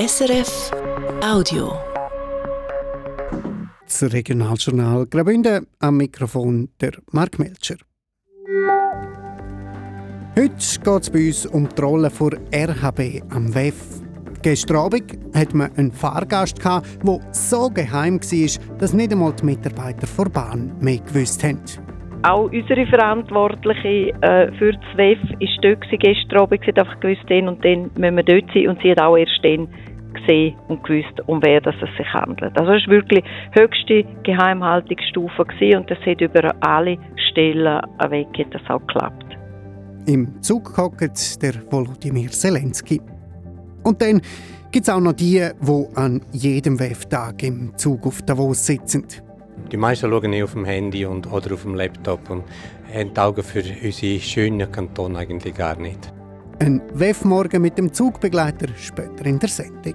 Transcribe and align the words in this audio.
SRF 0.00 0.70
Audio. 1.22 1.72
Das 3.82 4.02
Regionaljournal 4.10 5.04
Graubünden 5.04 5.66
am 5.78 5.98
Mikrofon 5.98 6.70
der 6.80 6.92
Mark 7.12 7.38
Melcher. 7.38 7.74
Heute 10.38 10.54
geht 10.54 11.02
es 11.02 11.10
bei 11.10 11.26
uns 11.26 11.44
um 11.44 11.68
die 11.68 11.82
Rolle 11.82 12.10
der 12.18 12.68
RHB 12.68 13.22
am 13.28 13.54
WEF. 13.54 14.00
Gestern 14.40 14.76
Abend 14.78 15.18
hat 15.34 15.52
man 15.52 15.70
einen 15.76 15.92
Fahrgast, 15.92 16.64
der 16.64 16.82
so 17.32 17.68
geheim 17.68 18.20
war, 18.22 18.78
dass 18.78 18.94
nicht 18.94 19.12
einmal 19.12 19.34
die 19.34 19.44
Mitarbeiter 19.44 20.06
der 20.16 20.30
Bahn 20.30 20.72
mehr 20.80 21.00
gewusst 21.00 21.44
haben. 21.44 21.60
Auch 22.22 22.50
unsere 22.52 22.86
Verantwortliche 22.86 24.12
äh, 24.20 24.52
für 24.58 24.72
das 24.72 24.96
WEF 24.96 25.18
ist 25.38 25.58
dort 25.62 25.82
gestern 25.90 26.40
Abend. 26.40 26.60
Sie 26.62 26.68
hat 26.68 26.78
einfach 26.78 27.00
gewusst, 27.00 27.28
den 27.30 27.48
und 27.48 27.64
den 27.64 27.90
müssen 27.96 28.16
wir 28.16 28.22
dort 28.22 28.44
sein. 28.52 28.68
Und 28.68 28.80
sie 28.82 28.90
hat 28.90 29.00
auch 29.00 29.16
erst 29.16 29.40
dann 29.42 29.68
gesehen 30.14 30.56
und 30.68 30.82
gewusst, 30.84 31.20
um 31.26 31.42
wer 31.42 31.60
das 31.60 31.74
es 31.76 31.96
sich 31.96 32.12
handelt. 32.12 32.56
Also 32.58 32.72
es 32.72 32.86
war 32.86 32.94
wirklich 32.94 33.24
die 33.54 33.60
höchste 33.60 34.04
Geheimhaltungsstufe 34.22 35.44
gewesen 35.44 35.80
und 35.80 35.90
das 35.90 35.98
hat 36.00 36.20
über 36.20 36.54
alle 36.60 36.98
Stellen 37.30 37.80
weg 38.08 38.46
das 38.50 38.62
auch 38.68 38.80
geklappt. 38.86 39.26
Im 40.06 40.40
Zug 40.42 40.76
hockt 40.76 41.42
der 41.42 41.54
Volodymyr 41.70 42.30
Zelensky. 42.30 43.00
Und 43.82 44.02
dann 44.02 44.20
gibt 44.72 44.88
es 44.88 44.92
auch 44.92 45.00
noch 45.00 45.12
die, 45.12 45.46
die 45.60 45.86
an 45.94 46.22
jedem 46.32 46.78
WEF-Tag 46.78 47.42
im 47.42 47.76
Zug 47.76 48.06
auf 48.06 48.22
Davos 48.22 48.66
sitzen. 48.66 49.06
Die 49.70 49.76
meisten 49.76 50.10
schauen 50.10 50.32
eh 50.32 50.42
auf 50.42 50.52
dem 50.52 50.64
Handy 50.64 51.04
und, 51.04 51.30
oder 51.30 51.54
auf 51.54 51.62
dem 51.62 51.74
Laptop 51.74 52.30
und 52.30 52.44
haben 52.92 53.14
die 53.14 53.20
Augen 53.20 53.42
für 53.42 53.60
unsere 53.60 54.20
schönen 54.20 54.70
Kanton 54.70 55.16
eigentlich 55.16 55.54
gar 55.54 55.76
nicht. 55.76 56.12
Ein 56.62 56.82
WEF-Morgen 56.92 57.62
mit 57.62 57.78
dem 57.78 57.90
Zugbegleiter 57.90 58.68
später 58.76 59.24
in 59.24 59.38
der 59.38 59.48
Sendung. 59.48 59.94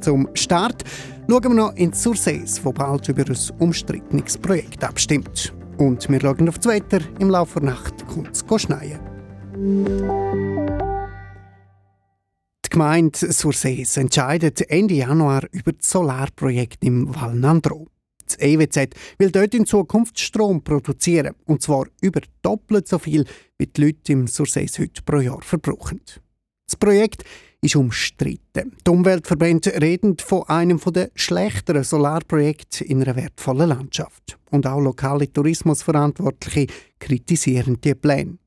Zum 0.00 0.28
Start 0.34 0.84
schauen 1.26 1.42
wir 1.42 1.54
noch 1.54 1.74
ins 1.74 2.02
Sursees, 2.02 2.62
wo 2.62 2.70
bald 2.70 3.08
über 3.08 3.24
ein 3.26 3.38
umstrittenes 3.60 4.36
Projekt 4.36 4.84
abstimmt. 4.84 5.54
Und 5.78 6.06
wir 6.10 6.20
schauen 6.20 6.50
auf 6.50 6.58
das 6.58 6.70
Wetter. 6.70 7.00
Im 7.18 7.30
Laufe 7.30 7.60
der 7.60 7.70
Nacht 7.70 8.06
kommt 8.08 8.28
es 8.36 8.44
schneien. 8.62 9.00
Die 12.66 12.68
Gemeinde 12.68 13.32
Sursees 13.32 13.96
entscheidet 13.96 14.70
Ende 14.70 14.94
Januar 14.94 15.44
über 15.50 15.72
das 15.72 15.90
Solarprojekt 15.90 16.84
im 16.84 17.14
Val 17.14 17.34
Nandro. 17.34 17.88
Das 18.30 18.38
EWZ 18.38 18.94
will 19.18 19.32
dort 19.32 19.54
in 19.54 19.66
Zukunft 19.66 20.20
Strom 20.20 20.62
produzieren, 20.62 21.34
und 21.46 21.62
zwar 21.62 21.86
über 22.00 22.20
doppelt 22.42 22.86
so 22.86 22.98
viel, 23.00 23.24
wie 23.58 23.66
die 23.66 23.80
Leute 23.80 24.12
im 24.12 24.28
Sursees 24.28 24.78
heute 24.78 25.02
pro 25.02 25.18
Jahr 25.18 25.42
verbrauchen. 25.42 26.00
Das 26.64 26.76
Projekt 26.76 27.24
ist 27.60 27.74
umstritten. 27.74 28.76
Die 28.86 28.90
Umweltverbände 28.90 29.80
reden 29.80 30.16
von 30.18 30.44
einem 30.44 30.78
der 30.78 31.10
schlechteren 31.16 31.82
Solarprojekte 31.82 32.84
in 32.84 33.02
einer 33.02 33.16
wertvollen 33.16 33.68
Landschaft. 33.68 34.38
Und 34.50 34.64
auch 34.68 34.80
lokale 34.80 35.32
Tourismusverantwortliche 35.32 36.68
kritisieren 37.00 37.80
die 37.80 37.96
Pläne. 37.96 38.38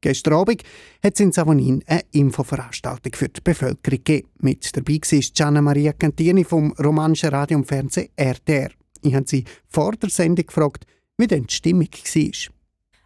Gestern 0.00 0.34
Abend 0.34 0.62
hat 1.02 1.14
es 1.14 1.20
in 1.20 1.32
Savonin 1.32 1.82
eine 1.88 2.02
Infoveranstaltung 2.12 3.12
für 3.16 3.28
die 3.28 3.40
Bevölkerung 3.40 3.98
gegeben. 4.04 4.28
Mit 4.38 4.76
dabei 4.76 4.94
war 4.94 5.20
Gianna 5.34 5.60
Maria 5.60 5.92
Cantini 5.92 6.44
vom 6.44 6.70
romanischen 6.74 7.30
Radio 7.30 7.58
und 7.58 7.66
Fernsehen 7.66 8.10
RTR. 8.14 8.77
Ich 9.02 9.14
habe 9.14 9.26
sie 9.26 9.44
vor 9.68 9.92
der 9.92 10.10
Sendung 10.10 10.46
gefragt, 10.46 10.84
wie 11.16 11.26
denn 11.26 11.46
die 11.46 11.54
Stimmung 11.54 11.88
war. 11.88 12.54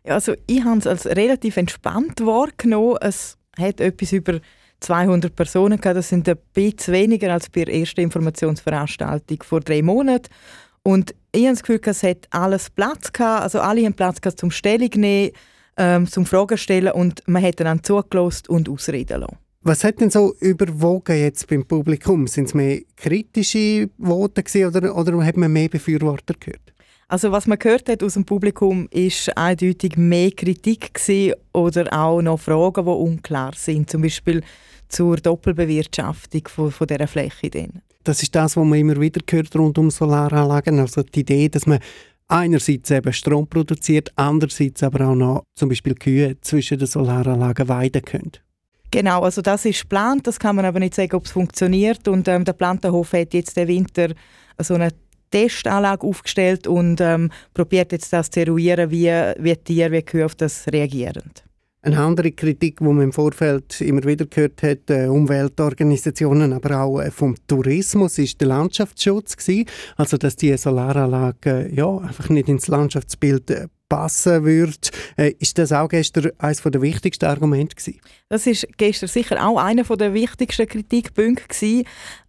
Ja, 0.04 0.14
also 0.14 0.34
ich 0.46 0.64
habe 0.64 0.78
es 0.78 0.86
als 0.86 1.06
relativ 1.06 1.56
entspannt 1.56 2.24
wahrgenommen. 2.24 2.96
Es 3.00 3.38
hat 3.58 3.80
etwas 3.80 4.12
über 4.12 4.40
200 4.80 5.34
Personen 5.34 5.80
gehabt. 5.80 5.96
Das 5.96 6.08
sind 6.08 6.28
ein 6.28 6.36
bisschen 6.52 6.94
weniger 6.94 7.32
als 7.32 7.48
bei 7.48 7.64
der 7.64 7.74
ersten 7.74 8.00
Informationsveranstaltung 8.00 9.42
vor 9.42 9.60
drei 9.60 9.82
Monaten. 9.82 10.28
Und 10.82 11.14
ich 11.32 11.44
habe 11.44 11.54
das 11.54 11.62
Gefühl, 11.62 11.80
es 11.84 12.02
hat 12.02 12.26
alles 12.30 12.68
Platz 12.70 13.12
gehabt. 13.12 13.42
Also 13.42 13.60
alle 13.60 13.84
haben 13.84 13.94
Platz 13.94 14.20
gehabt 14.20 14.40
zum 14.40 14.50
Stellung 14.50 14.90
nehmen, 14.96 15.30
ähm, 15.76 16.06
zum 16.06 16.26
Fragen 16.26 16.58
stellen 16.58 16.92
und 16.92 17.22
man 17.26 17.42
hat 17.42 17.60
dann 17.60 17.82
zugelassen 17.82 18.48
und 18.48 18.68
ausreden 18.68 19.20
lassen. 19.20 19.38
Was 19.64 19.84
hat 19.84 20.00
denn 20.00 20.10
so 20.10 20.34
überwogen 20.40 21.16
jetzt 21.16 21.46
beim 21.46 21.64
Publikum? 21.64 22.26
Sind 22.26 22.46
es 22.46 22.54
mehr 22.54 22.80
kritische 22.96 23.88
Worte 23.96 24.42
oder, 24.66 24.96
oder 24.96 25.24
hat 25.24 25.36
man 25.36 25.52
mehr 25.52 25.68
Befürworter 25.68 26.34
gehört? 26.40 26.72
Also 27.06 27.30
was 27.30 27.46
man 27.46 27.60
gehört 27.60 27.88
hat 27.88 28.02
aus 28.02 28.14
dem 28.14 28.24
Publikum 28.24 28.88
ist 28.90 29.36
eindeutig 29.36 29.96
mehr 29.96 30.32
Kritik 30.32 30.90
oder 31.52 31.92
auch 31.92 32.20
noch 32.22 32.40
Fragen, 32.40 32.84
die 32.84 32.90
unklar 32.90 33.52
sind, 33.54 33.88
zum 33.88 34.02
Beispiel 34.02 34.42
zur 34.88 35.18
Doppelbewirtschaftung 35.18 36.48
von, 36.48 36.72
von 36.72 36.86
dieser 36.88 37.06
Fläche. 37.06 37.48
Dann. 37.48 37.82
Das 38.02 38.20
ist 38.20 38.34
das, 38.34 38.56
was 38.56 38.64
man 38.64 38.78
immer 38.78 39.00
wieder 39.00 39.20
hört 39.30 39.54
rund 39.54 39.78
um 39.78 39.90
Solaranlagen, 39.90 40.80
also 40.80 41.04
die 41.04 41.20
Idee, 41.20 41.48
dass 41.48 41.66
man 41.66 41.78
einerseits 42.26 42.90
eben 42.90 43.12
Strom 43.12 43.46
produziert, 43.46 44.10
andererseits 44.16 44.82
aber 44.82 45.06
auch 45.06 45.14
noch 45.14 45.44
zum 45.54 45.68
Beispiel 45.68 45.94
Kühe 45.94 46.36
zwischen 46.40 46.78
den 46.78 46.88
Solaranlagen 46.88 47.68
weiden 47.68 48.02
können. 48.02 48.32
Genau, 48.92 49.22
also 49.22 49.40
das 49.40 49.64
ist 49.64 49.80
geplant, 49.80 50.26
das 50.26 50.38
kann 50.38 50.54
man 50.54 50.66
aber 50.66 50.78
nicht 50.78 50.94
sagen, 50.94 51.16
ob 51.16 51.24
es 51.24 51.32
funktioniert. 51.32 52.06
Und 52.08 52.28
ähm, 52.28 52.44
der 52.44 52.52
Plantenhof 52.52 53.14
hat 53.14 53.32
jetzt 53.32 53.56
den 53.56 53.66
Winter 53.66 54.08
so 54.58 54.74
eine 54.74 54.90
Testanlage 55.30 56.06
aufgestellt 56.06 56.66
und 56.66 57.00
ähm, 57.00 57.30
probiert 57.54 57.92
jetzt 57.92 58.12
das 58.12 58.28
zu 58.28 58.40
eruieren, 58.40 58.90
wie, 58.90 59.10
wie 59.38 59.56
Tiere, 59.56 59.92
wie 59.92 60.02
Kühe 60.02 60.26
auf 60.26 60.34
das 60.34 60.66
reagieren. 60.70 61.32
Eine 61.84 61.98
andere 61.98 62.32
Kritik, 62.32 62.78
die 62.78 62.84
man 62.84 63.00
im 63.00 63.12
Vorfeld 63.12 63.80
immer 63.80 64.04
wieder 64.04 64.26
gehört 64.26 64.62
hat, 64.62 64.90
äh, 64.90 65.06
Umweltorganisationen, 65.06 66.52
aber 66.52 66.82
auch 66.82 67.00
äh, 67.00 67.10
vom 67.10 67.34
Tourismus, 67.46 68.18
ist 68.18 68.40
der 68.40 68.48
Landschaftsschutz 68.48 69.36
gewesen. 69.36 69.66
Also, 69.96 70.18
dass 70.18 70.36
die 70.36 70.56
Solaranlage 70.56 71.70
äh, 71.70 71.74
ja, 71.74 71.96
einfach 71.96 72.28
nicht 72.28 72.48
ins 72.48 72.68
Landschaftsbild 72.68 73.50
äh, 73.50 73.66
passen 73.92 74.44
würde. 74.44 74.88
Äh, 75.18 75.34
ist 75.38 75.58
das 75.58 75.70
auch 75.70 75.88
gestern 75.88 76.30
eines 76.38 76.62
der 76.62 76.80
wichtigsten 76.80 77.26
Argumente 77.26 77.76
gewesen? 77.76 78.00
Das 78.30 78.46
ist 78.46 78.66
gestern 78.78 79.08
sicher 79.08 79.46
auch 79.46 79.58
einer 79.58 79.84
der 79.84 80.14
wichtigsten 80.14 80.66
Kritikpunkte 80.66 81.46
gewesen. 81.46 81.86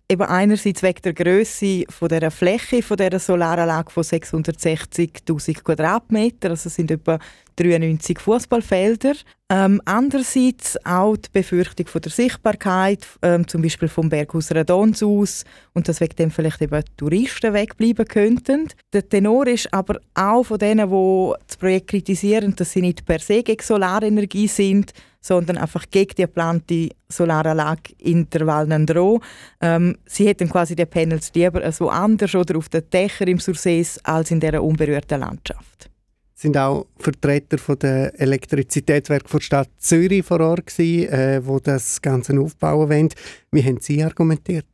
Eben 0.10 0.24
einerseits 0.24 0.84
wegen 0.84 1.02
der 1.02 1.14
Größe 1.14 1.86
von 1.90 2.10
der 2.10 2.30
Fläche 2.30 2.84
von 2.84 2.98
der 2.98 3.18
Solaranlage 3.18 3.90
von 3.90 4.04
660.000 4.04 5.64
Quadratmeter, 5.64 6.50
also 6.50 6.68
sind 6.68 6.92
etwa 6.92 7.18
93 7.56 8.20
Fußballfelder. 8.20 9.14
Ähm, 9.50 9.82
andererseits 9.86 10.84
auch 10.86 11.16
die 11.16 11.30
Befürchtung 11.32 11.86
von 11.88 12.02
der 12.02 12.12
Sichtbarkeit, 12.12 13.06
ähm, 13.22 13.48
zum 13.48 13.62
Beispiel 13.62 13.88
vom 13.88 14.10
Berghaus 14.10 14.52
Radons 14.52 15.04
aus 15.04 15.44
und 15.74 15.88
dass 15.88 16.02
wegen 16.02 16.16
dem 16.16 16.32
vielleicht 16.32 16.62
eben 16.62 16.84
Touristen 16.98 17.54
wegbleiben 17.54 18.06
könnten. 18.08 18.70
Der 18.94 19.08
Tenor 19.08 19.46
ist 19.48 19.72
aber 19.72 20.00
auch 20.16 20.44
von 20.44 20.58
denen, 20.58 20.90
die 20.90 21.34
das 21.46 21.58
Projekt 21.58 21.90
kritisieren, 21.90 22.56
dass 22.56 22.72
sie 22.72 22.82
nicht 22.82 23.06
per 23.06 23.20
se 23.20 23.44
gegen 23.44 23.62
Solarenergie 23.62 24.48
sind, 24.48 24.92
sondern 25.22 25.58
einfach 25.58 25.86
gegen 25.92 26.16
die 26.16 26.24
geplante 26.24 26.90
Solaranlage 27.08 27.94
in 28.00 28.30
der 28.30 28.48
Val 28.48 28.66
Nandro. 28.66 29.22
Ähm, 29.62 29.98
sie 30.06 30.28
hätten 30.28 30.50
quasi 30.50 30.76
die 30.76 30.86
Panels 30.86 31.32
lieber 31.34 31.72
so 31.72 31.90
anders 31.90 32.34
oder 32.34 32.58
auf 32.58 32.70
den 32.70 32.90
Dächern 32.90 33.28
im 33.28 33.40
Sursees 33.40 34.04
als 34.04 34.32
in 34.32 34.40
dieser 34.40 34.64
unberührten 34.64 35.20
Landschaft 35.20 35.93
sind 36.36 36.58
auch 36.58 36.88
Vertreter 36.98 37.58
von 37.58 37.78
der 37.80 38.20
Elektrizitätswerke 38.20 39.30
der 39.32 39.40
Stadt 39.40 39.70
Zürich 39.78 40.26
vor 40.26 40.40
Ort 40.42 40.68
gewesen, 40.68 41.10
äh, 41.10 41.42
wo 41.46 41.60
das 41.60 42.02
Ganze 42.02 42.40
aufbauen 42.40 42.90
wollen. 42.90 43.10
Wie 43.52 43.64
haben 43.64 43.80
Sie 43.80 44.04
argumentiert? 44.04 44.66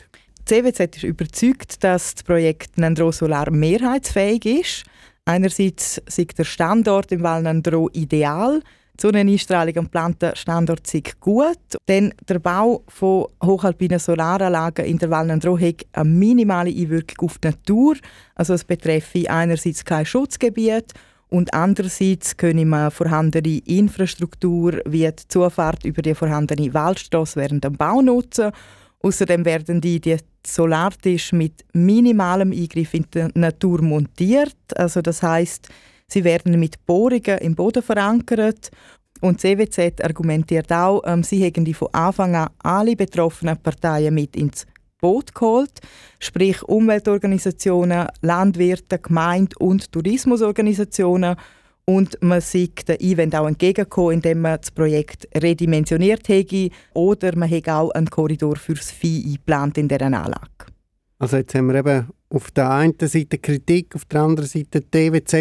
Die 0.49 0.55
CWZ 0.55 0.97
ist 0.97 1.03
überzeugt, 1.03 1.83
dass 1.83 2.15
das 2.15 2.23
Projekt 2.23 2.77
Nandro 2.77 3.11
Solar 3.11 3.51
mehrheitsfähig 3.51 4.45
ist. 4.45 4.83
Einerseits 5.25 6.01
ist 6.07 6.37
der 6.39 6.43
Standort 6.43 7.11
im 7.11 7.21
Val 7.21 7.43
Nandro 7.43 7.89
ideal. 7.93 8.61
Die 8.97 9.01
Sonneneinstrahlung 9.03 9.77
am 9.77 9.83
geplanten 9.85 10.35
Standort 10.35 10.91
ist 10.93 11.19
gut. 11.19 11.59
Denn 11.87 12.13
der 12.27 12.39
Bau 12.39 12.83
von 12.87 13.27
hochalpinen 13.43 13.99
Solaranlagen 13.99 14.85
in 14.85 14.97
der 14.97 15.11
Val 15.11 15.27
Nandro 15.27 15.57
hat 15.59 15.85
eine 15.93 16.09
minimale 16.09 16.71
Einwirkung 16.71 17.27
auf 17.27 17.37
die 17.37 17.49
Natur. 17.49 17.95
Also 18.33 18.55
es 18.55 18.63
betreffe 18.63 19.29
einerseits 19.29 19.85
kein 19.85 20.05
Schutzgebiet 20.05 20.93
und 21.29 21.53
andererseits 21.53 22.35
können 22.37 22.69
wir 22.69 22.89
vorhandene 22.89 23.59
Infrastruktur 23.65 24.81
wie 24.85 25.07
die 25.07 25.27
Zufahrt 25.27 25.85
über 25.85 26.01
die 26.01 26.15
vorhandene 26.15 26.73
Waldstraße 26.73 27.39
während 27.39 27.63
dem 27.63 27.73
Bau 27.73 28.01
nutzen. 28.01 28.51
Außerdem 29.01 29.45
werden 29.45 29.79
die, 29.79 30.01
die 30.01 30.17
Solartisch 30.45 31.31
mit 31.31 31.65
minimalem 31.73 32.51
Eingriff 32.51 32.93
in 32.93 33.05
die 33.13 33.27
Natur 33.35 33.81
montiert. 33.81 34.55
Also 34.75 35.01
das 35.01 35.21
heißt, 35.21 35.69
sie 36.07 36.23
werden 36.23 36.59
mit 36.59 36.83
Bohrungen 36.85 37.37
im 37.39 37.55
Boden 37.55 37.83
verankert. 37.83 38.71
Und 39.21 39.43
die 39.43 39.55
CWZ 39.55 40.01
argumentiert 40.03 40.71
auch, 40.71 41.01
ähm, 41.05 41.23
sie 41.23 41.43
hätten 41.43 41.65
die 41.65 41.73
von 41.73 41.89
Anfang 41.91 42.35
an 42.35 42.49
alle 42.59 42.95
betroffenen 42.95 43.57
Parteien 43.57 44.15
mit 44.15 44.35
ins 44.35 44.65
Boot 45.01 45.33
geholt, 45.33 45.79
sprich 46.19 46.63
Umweltorganisationen, 46.63 48.07
Landwirte, 48.21 48.99
Gemeinde 48.99 49.55
und 49.59 49.91
Tourismusorganisationen. 49.91 51.35
und 51.85 52.21
man 52.21 52.39
sieht 52.39 52.87
den 52.87 52.99
Event 52.99 53.35
auch 53.35 53.47
entgegenkommen, 53.47 54.13
indem 54.13 54.41
man 54.41 54.59
das 54.61 54.69
Projekt 54.69 55.27
redimensioniert 55.35 56.27
hätte 56.29 56.69
oder 56.93 57.35
man 57.35 57.49
hätte 57.49 57.73
auch 57.73 57.89
einen 57.91 58.11
Korridor 58.11 58.57
fürs 58.57 58.91
Vieh 58.91 59.25
eingeplant 59.25 59.77
in 59.79 59.87
dieser 59.87 60.05
Anlage. 60.05 60.67
Also 61.17 61.37
jetzt 61.37 61.55
haben 61.55 61.67
wir 61.67 61.79
eben 61.79 62.07
auf 62.29 62.51
der 62.51 62.69
einen 62.69 62.95
Seite 62.99 63.39
Kritik, 63.39 63.95
auf 63.95 64.05
der 64.05 64.21
anderen 64.21 64.47
Seite 64.47 64.81
die 64.81 64.97
EWZ, 64.97 65.33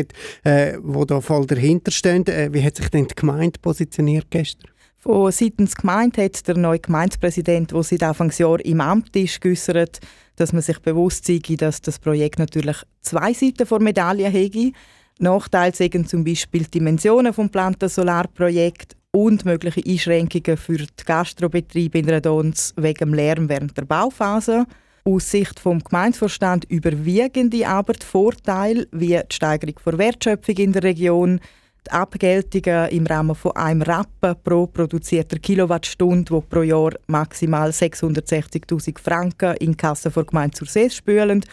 äh, 0.45 0.79
wo 0.83 1.05
da 1.05 1.21
voll 1.21 1.47
dahinter 1.47 1.91
stehen. 1.91 2.27
Äh, 2.27 2.49
wie 2.53 2.65
hat 2.65 2.77
sich 2.77 2.89
denn 2.89 3.07
die 3.07 3.15
Gemeinde 3.15 3.59
positioniert 3.61 4.27
gestern? 4.31 4.71
Von 5.09 5.33
seitens 5.33 5.75
Gemeinde 5.75 6.23
hat 6.23 6.47
der 6.47 6.59
neue 6.59 6.81
Gemeindepräsident, 6.81 7.73
der 7.73 7.83
seit 7.83 8.03
Anfangsjahr 8.03 8.63
im 8.63 8.83
Amt 8.83 9.17
ist, 9.17 9.41
geäußert, 9.41 10.01
dass 10.37 10.53
man 10.53 10.61
sich 10.61 10.81
bewusst 10.81 11.25
sei, 11.25 11.41
dass 11.57 11.81
das 11.81 11.99
Projekt 11.99 12.39
natürlich 12.39 12.77
zwei 13.01 13.33
Seiten 13.33 13.67
der 13.67 13.81
Medaille 13.81 14.29
hätte. 14.29 14.73
Nachteile 15.19 15.75
sind 15.75 16.11
zum 16.11 16.25
Beispiel 16.25 16.65
die 16.65 16.73
Dimensionen 16.73 17.33
des 17.33 17.37
geplanten 17.37 17.89
Solarprojekts 17.89 18.97
und 19.11 19.47
mögliche 19.47 19.81
Einschränkungen 19.83 20.59
für 20.59 20.77
die 20.77 21.05
Gastrobetriebe 21.07 22.01
in 22.01 22.11
Radons 22.11 22.75
wegen 22.77 22.99
dem 22.99 23.15
Lärm 23.15 23.49
während 23.49 23.79
der 23.79 23.87
Bauphase. 23.87 24.67
Aus 25.05 25.31
Sicht 25.31 25.65
des 25.65 25.85
Gemeindevorstand 25.85 26.67
überwiegen 26.67 27.49
die 27.49 27.65
aber 27.65 27.95
die 27.95 28.05
Vorteile 28.05 28.87
wie 28.93 29.17
die 29.17 29.23
Steigerung 29.35 29.77
der 29.87 29.97
Wertschöpfung 29.97 30.57
in 30.57 30.73
der 30.75 30.83
Region, 30.83 31.41
die 31.87 31.91
Abgeltungen 31.91 32.89
im 32.91 33.07
Rahmen 33.07 33.35
von 33.35 33.57
einem 33.57 33.83
Rappen 33.83 34.35
pro 34.43 34.67
produzierter 34.67 35.39
Kilowattstunde, 35.39 36.35
die 36.35 36.47
pro 36.49 36.63
Jahr 36.63 36.93
maximal 37.07 37.71
660.000 37.71 38.99
Franken 38.99 39.57
in 39.57 39.73
die 39.73 39.77
Kasse 39.77 40.11
der 40.11 40.25
Gemeinde 40.25 40.57
zur 40.57 40.67
See 40.67 40.91
spülen 40.91 41.45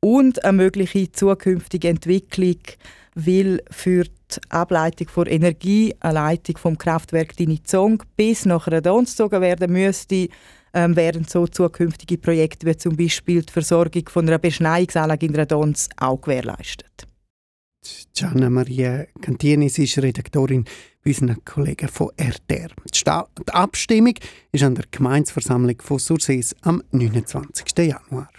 und 0.00 0.44
eine 0.44 0.56
mögliche 0.56 1.10
zukünftige 1.12 1.88
Entwicklung, 1.88 2.58
weil 3.14 3.62
für 3.70 4.04
die 4.04 4.50
Ableitung 4.50 5.08
von 5.08 5.26
Energie 5.26 5.94
eine 6.00 6.14
Leitung 6.14 6.56
vom 6.56 6.78
Kraftwerk 6.78 7.36
Dinizong 7.36 8.02
bis 8.16 8.46
nach 8.46 8.66
Radon 8.68 9.04
gezogen 9.04 9.40
werden 9.40 9.72
müsste, 9.72 10.28
ähm, 10.74 10.96
während 10.96 11.28
so 11.30 11.46
zukünftige 11.46 12.18
Projekte 12.18 12.66
wie 12.66 12.76
zum 12.76 12.96
Beispiel 12.96 13.42
die 13.42 13.52
Versorgung 13.52 14.08
von 14.08 14.26
einer 14.26 14.38
Beschneiungsanlage 14.38 15.26
in 15.26 15.34
Radons 15.34 15.88
auch 15.98 16.20
gewährleistet. 16.20 17.06
Gianna 18.14 18.48
Maria 18.48 19.06
Cantienis 19.20 19.78
ist 19.78 19.98
Redaktorin 19.98 20.64
bei 21.04 21.10
unseren 21.10 21.44
Kollegen 21.44 21.88
von 21.88 22.10
RTR. 22.16 22.68
Die 22.84 23.52
Abstimmung 23.52 24.14
ist 24.52 24.62
an 24.62 24.76
der 24.76 24.84
Gemeinsversammlung 24.90 25.80
von 25.82 25.98
Sursees 25.98 26.54
am 26.62 26.82
29. 26.92 27.66
Januar. 27.78 28.30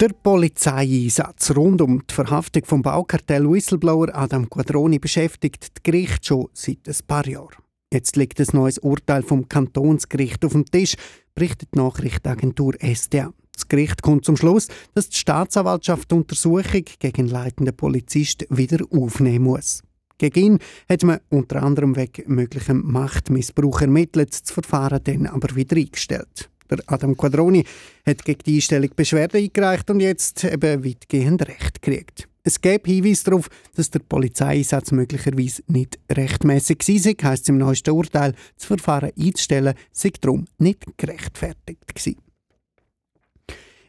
Der 0.00 0.10
Polizeieinsatz 0.22 1.56
rund 1.56 1.80
um 1.80 2.06
die 2.06 2.14
Verhaftung 2.14 2.64
vom 2.66 2.82
Baukartell 2.82 3.50
Whistleblower 3.50 4.14
Adam 4.14 4.48
Quadroni 4.48 4.98
beschäftigt 4.98 5.62
das 5.62 5.82
Gericht 5.82 6.26
schon 6.26 6.48
seit 6.52 6.86
ein 6.86 6.96
paar 7.06 7.26
Jahren. 7.26 7.62
Jetzt 7.90 8.16
liegt 8.16 8.38
ein 8.38 8.46
neues 8.52 8.78
Urteil 8.78 9.22
vom 9.22 9.48
Kantonsgericht 9.48 10.44
auf 10.44 10.52
dem 10.52 10.66
Tisch, 10.66 10.94
berichtet 11.38 11.68
die 11.72 11.78
Nachrichtenagentur 11.78 12.74
SDA. 12.82 13.32
Das 13.52 13.68
Gericht 13.68 14.02
kommt 14.02 14.24
zum 14.24 14.36
Schluss, 14.36 14.66
dass 14.94 15.08
die 15.08 15.18
Staatsanwaltschaft 15.18 16.10
die 16.10 16.16
Untersuchung 16.16 16.82
gegen 16.98 17.28
leitenden 17.28 17.76
Polizist 17.76 18.44
wieder 18.50 18.84
aufnehmen 18.90 19.44
muss. 19.44 19.84
Gegen 20.18 20.40
ihn 20.40 20.58
hat 20.88 21.04
man 21.04 21.20
unter 21.28 21.62
anderem 21.62 21.94
wegen 21.94 22.34
möglichem 22.34 22.82
Machtmissbrauch 22.84 23.82
ermittelt, 23.82 24.32
das 24.32 24.50
Verfahren 24.50 25.00
dann 25.04 25.26
aber 25.26 25.54
wieder 25.54 25.76
eingestellt. 25.76 26.50
Der 26.68 26.78
Adam 26.86 27.16
Quadroni 27.16 27.64
hat 28.04 28.24
gegen 28.24 28.42
die 28.44 28.56
Einstellung 28.56 28.90
Beschwerde 28.96 29.38
eingereicht 29.38 29.88
und 29.90 30.00
jetzt 30.00 30.42
eben 30.42 30.84
weitgehend 30.84 31.46
Recht 31.46 31.80
gekriegt. 31.80 32.28
Es 32.48 32.62
gäbe 32.62 32.90
Hinweise 32.90 33.24
darauf, 33.24 33.50
dass 33.74 33.90
der 33.90 33.98
Polizeieinsatz 33.98 34.90
möglicherweise 34.90 35.62
nicht 35.66 35.98
rechtmäßig 36.10 36.82
sei, 36.82 37.14
heisst 37.22 37.46
im 37.50 37.58
neuesten 37.58 37.90
Urteil, 37.90 38.34
das 38.56 38.64
Verfahren 38.64 39.12
einzustellen, 39.20 39.74
sei 39.92 40.12
darum 40.18 40.46
nicht 40.56 40.86
gerechtfertigt 40.96 41.94
gewesen. 41.94 42.27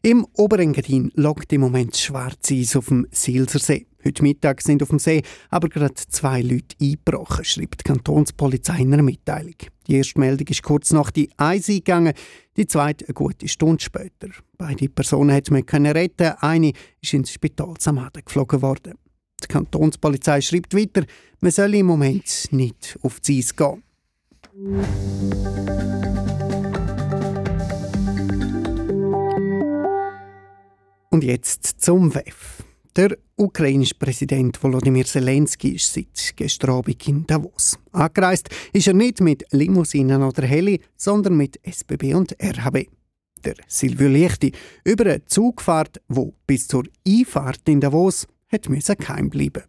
Im 0.01 0.25
Oberengadin 0.37 1.11
lockt 1.15 1.51
im 1.51 1.59
Moment 1.59 1.97
schwarz 1.97 2.51
Eis 2.51 2.77
auf 2.77 2.87
dem 2.87 3.05
Silsersee. 3.11 3.85
Heute 4.05 4.23
Mittag 4.23 4.61
sind 4.61 4.81
auf 4.81 4.87
dem 4.89 4.99
See 4.99 5.23
aber 5.49 5.67
gerade 5.67 5.93
zwei 5.93 6.41
Leute 6.41 6.77
eingebrochen, 6.79 7.43
schreibt 7.43 7.81
die 7.81 7.83
Kantonspolizei 7.83 8.79
in 8.79 8.93
einer 8.93 9.03
Mitteilung. 9.03 9.55
Die 9.87 9.95
erste 9.95 10.17
Meldung 10.21 10.47
ist 10.47 10.63
kurz 10.63 10.93
nach 10.93 11.11
die 11.11 11.29
Eis 11.35 11.67
eingegangen, 11.67 12.13
die 12.55 12.65
zweite 12.65 13.07
eine 13.07 13.13
gute 13.13 13.49
Stunde 13.49 13.83
später. 13.83 14.29
Beide 14.57 14.87
Personen 14.87 15.35
hat 15.35 15.51
man 15.51 15.65
können 15.65 15.91
retten, 15.91 16.31
eine 16.39 16.71
ist 17.01 17.13
ins 17.13 17.33
Spital 17.33 17.73
Samaden 17.77 18.23
geflogen 18.23 18.61
worden. 18.61 18.93
Die 19.43 19.47
Kantonspolizei 19.47 20.39
schreibt 20.39 20.73
weiter, 20.73 21.03
man 21.41 21.51
soll 21.51 21.75
im 21.75 21.87
Moment 21.87 22.47
nicht 22.51 22.97
auf 23.01 23.19
die 23.19 23.39
Eis 23.39 23.53
gehen. 23.53 23.83
Und 31.11 31.23
jetzt 31.23 31.81
zum 31.81 32.13
WEF. 32.13 32.63
Der 32.95 33.17
ukrainische 33.35 33.95
Präsident 33.95 34.61
Volodymyr 34.61 35.05
Zelensky 35.05 35.69
ist 35.69 35.91
seit 35.91 36.35
gestern 36.35 36.71
Abend 36.71 37.07
in 37.07 37.25
Davos. 37.25 37.79
Angereist 37.91 38.49
ist 38.73 38.87
er 38.87 38.93
nicht 38.93 39.19
mit 39.19 39.43
Limousinen 39.51 40.21
oder 40.21 40.45
Heli, 40.45 40.79
sondern 40.95 41.35
mit 41.35 41.59
SBB 41.63 42.13
und 42.13 42.35
RHB. 42.39 42.89
Der 43.43 43.55
Silvio 43.67 44.07
Lichti 44.07 44.51
über 44.83 45.05
eine 45.05 45.25
Zugfahrt, 45.25 45.99
wo 46.09 46.35
bis 46.45 46.67
zur 46.67 46.83
Einfahrt 47.07 47.67
in 47.67 47.79
Davos 47.79 48.27
hat 48.51 48.67
geheim 48.67 49.29
bleiben. 49.29 49.63